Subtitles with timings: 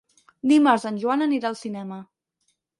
[0.51, 2.03] Dimarts en Joan anirà al cinema.